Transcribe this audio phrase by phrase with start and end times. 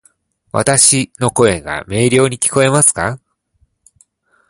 [0.51, 3.19] わたし（の声）が明瞭に聞こえますか？